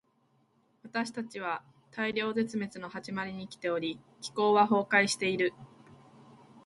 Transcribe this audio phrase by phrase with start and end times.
[0.81, 5.53] 私たちは大量絶滅の始まりに生きており、気候は崩壊している。